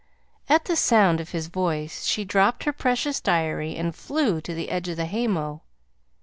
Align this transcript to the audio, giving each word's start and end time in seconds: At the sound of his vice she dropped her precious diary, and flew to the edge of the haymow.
At 0.49 0.65
the 0.65 0.75
sound 0.75 1.19
of 1.21 1.29
his 1.29 1.45
vice 1.45 2.05
she 2.07 2.25
dropped 2.25 2.63
her 2.63 2.73
precious 2.73 3.21
diary, 3.21 3.75
and 3.75 3.95
flew 3.95 4.41
to 4.41 4.53
the 4.55 4.71
edge 4.71 4.87
of 4.89 4.97
the 4.97 5.05
haymow. 5.05 5.61